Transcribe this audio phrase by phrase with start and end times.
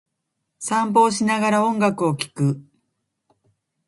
[0.57, 2.63] 散歩をしながら、音楽を聴く。